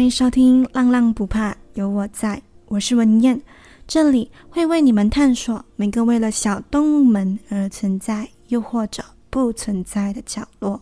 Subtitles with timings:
[0.00, 2.34] 欢迎收听《浪浪不怕，有我在》，
[2.68, 3.38] 我是文燕，
[3.86, 10.80] 这里会为你们探索每个为了小动物们而存在，又或者不存在的角落。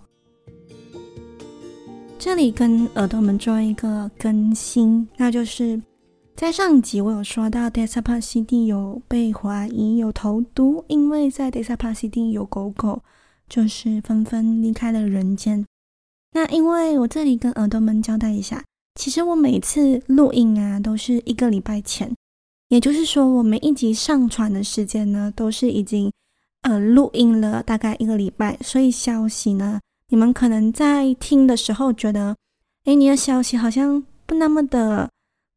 [2.17, 5.83] 这里跟耳朵们做一个更新，那就是
[6.37, 13.03] 在上集我有说到，Desa Pasidi 有被怀疑有投毒，因为在 Desa Pasidi 有狗狗
[13.49, 15.67] 就是纷纷离开了人间。
[16.31, 18.63] 那因为我这里跟耳朵们交代一下。
[18.99, 22.13] 其实我每次录音啊，都是一个礼拜前，
[22.69, 26.11] 也就是说，我每一集上传的时间呢，都是已经
[26.63, 32.35] 呃录音了大概一个礼拜，所以消息呢，你们可能在听的时候觉得，
[32.87, 35.09] 哎，你的消息好像不那么的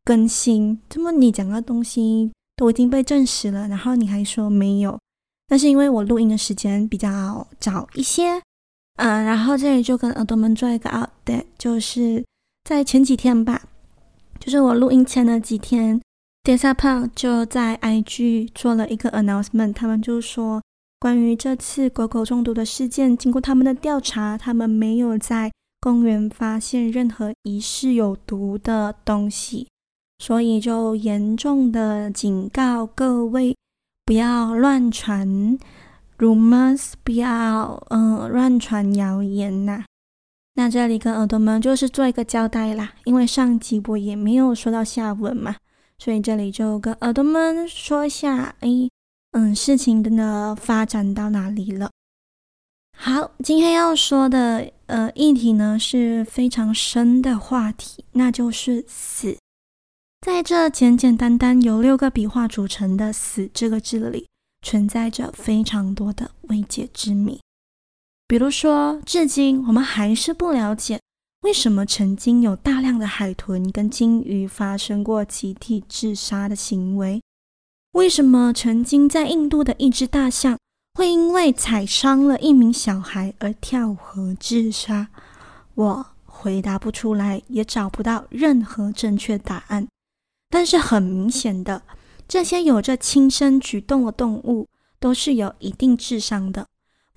[0.05, 4.99] 更新，这么你讲的东西都已经被证实了，然后你还说没有，
[5.47, 8.39] 那是因为我录音的时间比较早一些，
[8.97, 12.23] 嗯、然后这里就跟耳朵们做一个 update，就是。
[12.63, 13.63] 在前几天吧，
[14.39, 16.01] 就是我录音前的几天
[16.43, 20.61] ，Desa p a 就在 IG 做了一个 announcement，他们就说，
[20.99, 29.67] 关于这次狗狗中毒的事件，经过他们的调查，他们没有在公园发现任何疑似有毒的东西，
[30.19, 33.55] 所以就严重的警告各位，
[34.05, 35.57] 不要乱传
[36.19, 39.83] rumors，不要嗯、乱传谣言呐、
[40.53, 45.55] 那这里跟耳朵们就是做一个交代啦，因为上集我也没有说到下文嘛，
[45.97, 48.69] 所以这里就跟耳朵们说一下，哎，
[49.31, 51.89] 嗯，事情真的发展到哪里了？
[52.97, 59.37] 好，今天要说的呃议题呢是非常深的话题，那就是死。
[60.19, 64.27] 在这简简单单由六个笔画组成的“死”这个字里，
[64.61, 67.39] 存在着非常多的未解之谜。
[68.31, 71.01] 比如说，至今我们还是不了解
[71.41, 77.21] 为什么曾经有大量的海豚跟鲸鱼发生过集体自杀的行为？
[77.91, 80.57] 为什么曾经在印度的一只大象
[80.93, 85.09] 会因为踩伤了一名小孩而跳河自杀？
[85.75, 89.85] 我回答不出来，也找不到任何正确答案。
[90.49, 91.81] 但是很明显的，
[92.29, 94.69] 这些有着轻生举动的动物
[95.01, 96.67] 都是有一定智商的。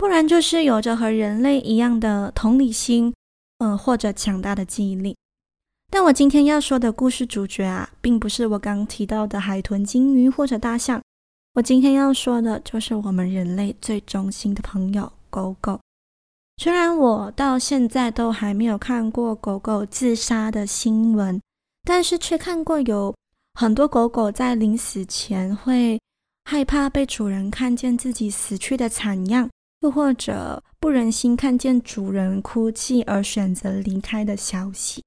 [0.05, 3.15] 不然就是有着和人类一样的同理心，
[3.57, 5.17] 呃，或者强大的记忆力。
[5.91, 11.01] 但我今天要说的故事主角啊，并不是我刚提到的海豚、鲸鱼或者大象。
[11.55, 15.81] 我今天要说的就是我们人类最忠心的朋友——狗狗。
[16.59, 21.41] 虽然我到现在都还没有看过狗狗自杀的新闻，
[21.83, 23.15] 但是却看过有
[23.55, 25.99] 很多狗狗在临死前会
[26.45, 29.49] 害怕被主人看见自己死去的惨样。
[29.85, 35.05] 又或者不忍心看见主人哭泣而选择离开的消息，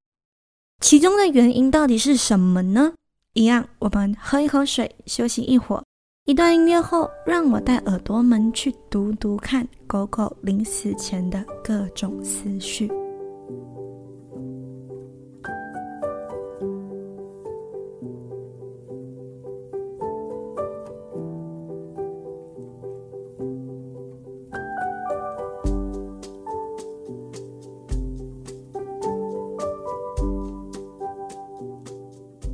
[0.82, 2.94] 其中的原因到底是什么呢？
[3.34, 5.84] 一样，我们喝一口水，休息一会儿。
[6.26, 12.88] 一段音乐后，让我带耳朵们去读读看狗狗临死前的各种思绪。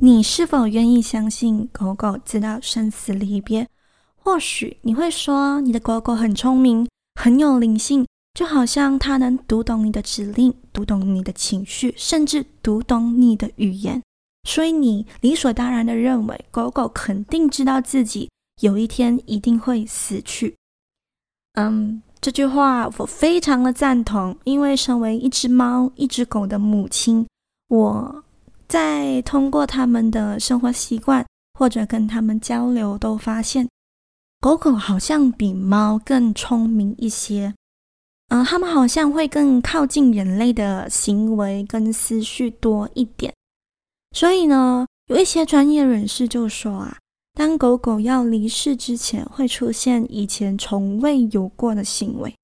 [0.04, 3.66] 你是否愿意相信狗狗知道生死离别？
[4.14, 6.86] 或许你会说，你的狗狗很聪明，
[7.18, 14.02] 很有灵性，就好像它能读懂你的指令，读懂你的情绪，甚至读懂你的语言。
[14.46, 18.28] 所以你理所当然地认为，狗狗肯定知道自己
[18.60, 20.54] 有一天一定会死去。
[21.54, 27.26] 嗯，这句话我非常的赞同，因为身为一只猫、一只狗的母亲，
[27.68, 28.22] 我。
[28.68, 31.24] 在通过他们的生活习惯
[31.58, 33.68] 或者跟他们交流，都发现
[34.40, 37.54] 狗狗好像比猫更聪明一些。
[38.28, 43.32] 嗯、呃，他们好像会更靠近人类的行为跟思绪多一点。
[44.12, 46.98] 所以呢，有一些专业人士就说啊，
[47.34, 52.34] 当狗狗要离世之前，会出现以前从未有过的行为，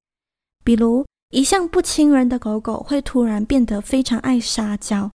[0.63, 5.11] 比如一向不亲人的狗狗会突然变得非常爱撒娇。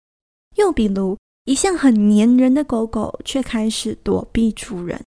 [0.55, 4.99] 又比如，一向很粘人的狗狗却开始躲避主人；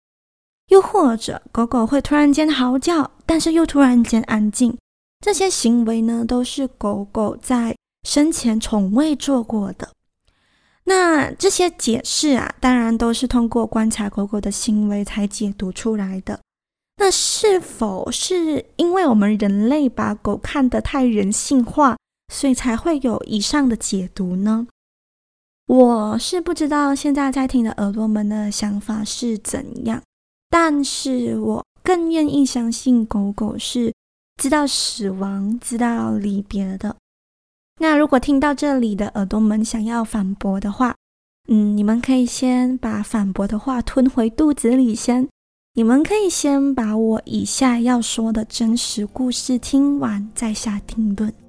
[0.69, 4.76] 又或者，狗狗会突然间嚎叫，但是又突然间安静。
[5.20, 7.76] 这些行为呢，都是狗狗在
[8.06, 9.91] 生前从未做过的。
[10.85, 16.41] 那这些解释啊，当然都是通过观察狗狗的行为才解读出来的。
[16.96, 21.96] 那是否是因为我们人类把狗看得太人性化，
[22.32, 24.67] 所以才会有以上的解读呢？
[25.66, 30.02] 我是不知道现在在听的耳朵们的想法是怎样，
[30.50, 33.93] 但是我更愿意相信狗狗是
[34.40, 36.94] 知道死亡、知道离别的。
[37.81, 40.94] 那如果听到这里的耳朵们想要反驳的话，
[41.49, 45.28] 嗯，你们可以先把反驳的话吞回肚子里先。
[45.76, 51.44] 你们可以先把我以下要说的真实故事听完，再下定论。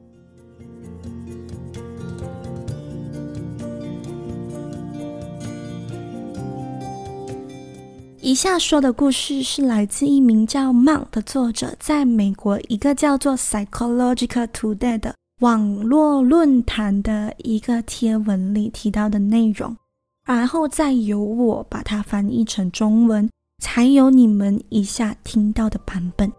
[8.26, 19.78] 以下说的故事是来自一名叫 Mang 的作者，在美国一个叫做 Psychological Today 的网络论坛的一个贴文里提到的内容，
[20.26, 23.30] 然后再由我把它翻译成中文，
[23.62, 26.34] 才有你们以下听到的版本。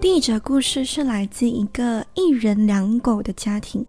[0.00, 3.86] 第一则故事是来自一个一人两狗的家庭。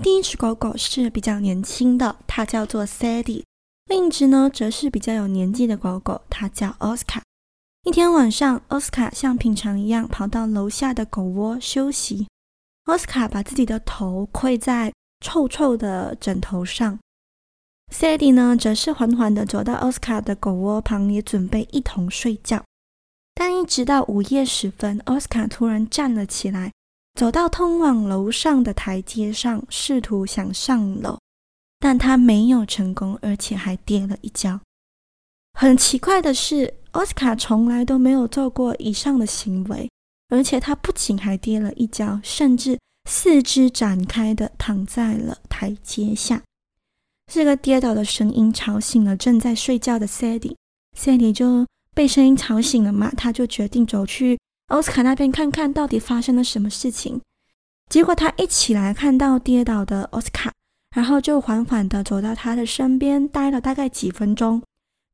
[0.00, 3.42] 第一只狗狗是比较年轻的，它叫做 Sadie；
[3.86, 7.20] 另一只呢，则是比较有年纪的狗狗，它叫 Oscar。
[7.84, 12.26] 一天晚上，Oscar 像平常一样跑到楼下的狗窝休息。
[12.86, 16.98] Oscar 把自己的头跪在臭臭的枕头上
[17.92, 22.64] ，Sadie 呢，则是缓缓地走到 Oscar 的狗窝旁，也准备一同睡觉。
[23.34, 26.72] 但一直到午夜时分，Oscar 突然站了起来。
[27.14, 31.18] 走到通往楼上的台阶上，试图想上楼，
[31.78, 34.58] 但他没有成功，而且还跌了一跤。
[35.52, 39.90] 很奇怪的是，奥斯卡从来都没有做过以上的行为，
[40.30, 42.78] 而且他不仅还跌了一跤，甚至
[43.08, 46.42] 四肢展开的躺在了台阶下。
[47.30, 54.38] 这个跌倒的声音吵醒了正在睡觉的 Sadie，Sadie 就被声音吵醒了嘛，他就决定走去。
[54.72, 57.20] 奥斯卡那边看看到底发生了什么事情，
[57.90, 60.50] 结果他一起来看到跌倒的奥斯卡，
[60.96, 64.62] 然后就缓缓地走到他的身边，待了大概几分钟。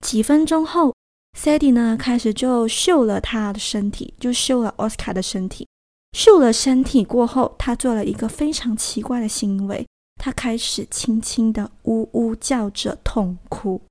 [0.06, 0.94] 几分钟后
[1.36, 5.66] ，Sadie 呢开始就嗅了他的身体，就嗅了奥斯卡的身体。
[6.12, 9.84] 嗅了身体过后，他做了一个非常奇怪的行为，
[10.22, 13.82] 他开始轻轻的呜呜叫着痛哭，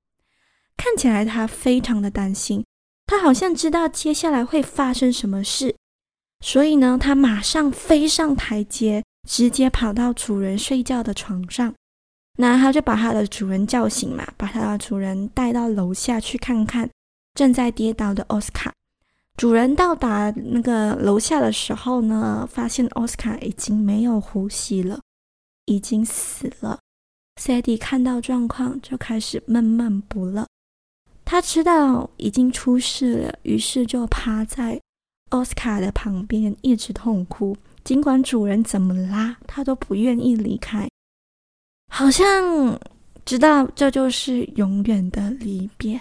[0.78, 2.64] 看起来他非常的担心。
[3.08, 5.74] 他好像知道接下来会发生什么事，
[6.44, 11.74] 所以呢，他马上飞上台阶，直接跑到主人睡觉的床上。
[12.36, 16.88] 那他就把他的主人叫醒嘛，把他的主人带到楼下去看看
[17.34, 18.72] 正在跌倒的奥斯卡。
[19.38, 25.00] 主人到达那个楼下的时候呢，发现奥斯卡已经没有呼吸了，
[25.64, 26.78] 已经死了。
[27.40, 30.46] Sadie 看到状况就开始闷闷不乐。
[31.30, 34.80] 他知道已经出事了，于是就趴在
[35.28, 37.54] 奥斯卡的旁边，一直痛哭。
[37.84, 40.88] 尽管主人怎么拉，他都不愿意离开，
[41.92, 42.80] 好像
[43.26, 46.00] 知道这就是永远的离别。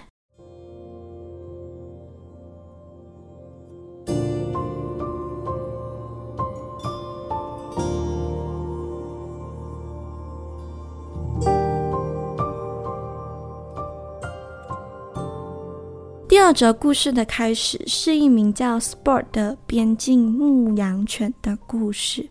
[16.47, 22.29] 第二则故事的开始是一名叫 Sport 的边境牧羊犬的故事。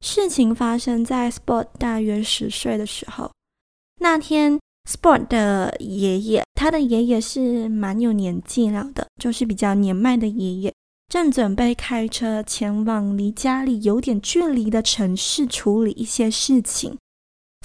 [0.00, 3.30] 事情发生在 Sport 大约十岁的时候。
[3.98, 10.72] 那天，Sport 的爷爷，他的爷爷是蛮有年纪了的，就是比较年迈的爷爷，
[11.10, 16.96] 正准备开车前往离家里有点距离的城市处理一些事情。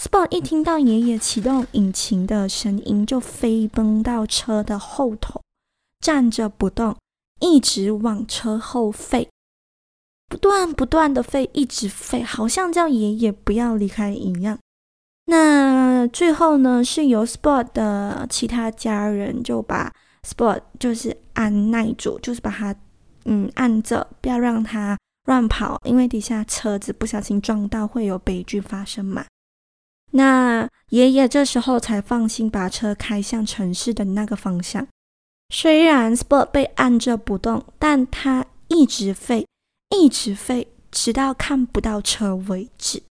[0.03, 5.39] Sport 一听到爷爷启动引擎的声音，就飞奔到车的后头。
[6.05, 6.95] 站着不动，
[7.39, 9.27] 一直往车后吠，
[10.27, 14.59] 不断不断的吠，一直吠，好像叫爷爷不要离开一样。
[15.25, 22.75] 那最后呢，是由 Sport 的其他家人就把 Sport 就是按耐住，就是把他
[23.23, 24.95] 嗯按着，不要让他
[25.25, 29.25] 乱跑，因为底下车子不小心撞到会有悲剧发生嘛。
[30.11, 34.87] 那爷爷这时候才放心把车开向城市的那个方向。
[35.49, 39.45] 虽然 Sport 被按着不动，但他一直吠，
[39.95, 43.03] 一直吠，直到看不到车为止。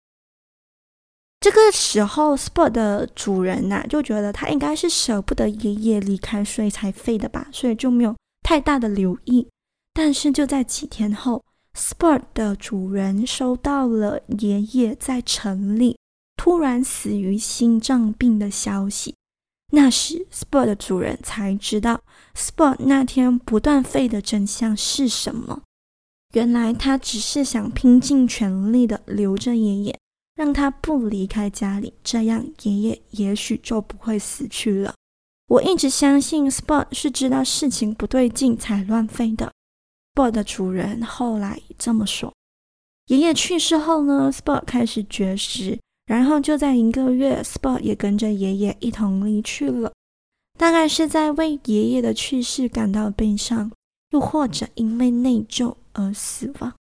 [1.40, 9.48] 这个时候，Sport 的主人呐、就觉得他应该是舍不得爷爷离开，所以才吠的吧，所以就没有太大的留意。
[9.92, 15.98] 但是就在几天后，Sport 的主人收到了爷爷在城里
[16.36, 19.16] 突然死于心脏病的消息。
[19.74, 22.02] 那时，Sport 的主人才知道
[22.34, 25.62] ，Sport 那天不断吠的真相是什么。
[26.34, 29.98] 原来他只是想拼尽全力的留着爷爷，
[30.34, 34.94] 让他不离开家里，这样爷爷也许就不会死去了。
[35.48, 39.50] 我一直相信，Sport 是知道事情不对劲才乱飞的。
[40.14, 42.30] Sport 的主人后来这么说。
[43.06, 45.78] 爷爷去世后呢，Sport 开始绝食，
[46.12, 49.90] 然后就在一个月，Spot 也跟着爷爷一同离去了。
[50.58, 53.72] 大概是在为爷爷的去世感到悲伤，
[54.10, 56.74] 又或者因为内疚而死亡。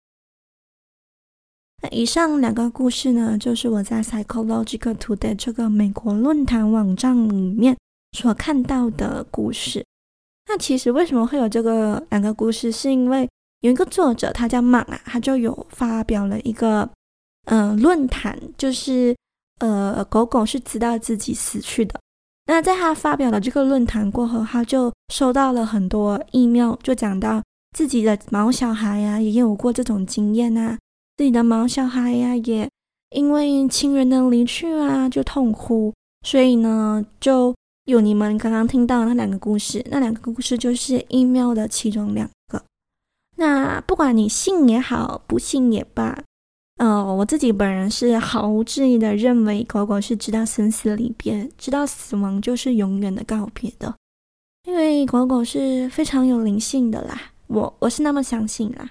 [1.81, 7.77] 那以上两个故事呢，就是我在 Psychological Today 这个美国论坛网站里面
[8.11, 9.85] 所看到的故事。
[10.49, 12.69] 那其实为什么会有这个两个故事？
[12.69, 13.29] 是因为
[13.61, 16.89] 有一个作者，他叫 Mark 啊，他就有发表了一个
[17.45, 19.15] 呃论坛，就是
[19.61, 21.99] 呃狗狗是知道自己死去的。
[22.47, 27.41] 那在他发表了这个论坛过后，他就收到了很多 email，就讲到
[27.77, 30.77] 自己的毛小孩呀、也有过这种经验啊，
[31.15, 32.69] 自己的毛小孩呀、也
[33.15, 35.93] 因为亲人的离去啊，就痛哭。
[36.25, 42.61] 所以呢，就有你们刚刚听到那两个故事，那两个故事就是 email 的其中两个。
[43.37, 46.21] 那不管你信也好，不信也罢。
[46.81, 53.93] 呃，我自己本人是毫无质疑的认为，狗狗是知道生死离别，知道死亡就是永远的告别的，
[54.63, 58.89] 因为狗狗是非常有灵性的啦，我我是那么相信啦。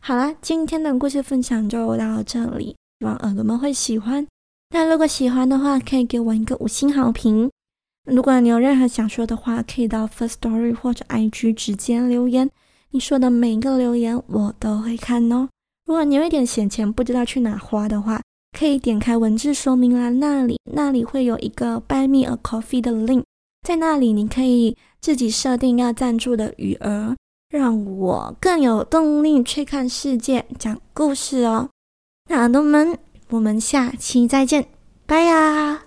[0.00, 4.26] 好啦，今天的故事分享就到这里，希望耳朵们会喜欢。
[4.70, 7.50] 那如果喜欢的话，可以给我一个五星好评。
[8.06, 12.50] 如果你有任何想说的话，可以到 Firstory 或者 IG 直接留言，
[12.92, 15.50] 你说的每一个留言我都会看哦。
[15.86, 18.20] 如果你有一点闲钱不知道去哪花的话，
[18.58, 23.22] 可以点开文字说明栏那里，那里会有一个 Buy Me a Coffee 的 link，
[23.62, 27.14] 在那里你可以自己设定要赞助的余额，
[27.50, 31.70] 让我更有动力去看世界、讲故事哦。
[32.28, 32.98] 那耳朵们，
[33.30, 34.66] 我们下期再见，
[35.06, 35.85] 拜呀！